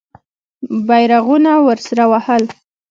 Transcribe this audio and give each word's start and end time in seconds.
بیرغونه 0.87 1.51
ورسره 1.67 2.03
وهل. 2.11 2.43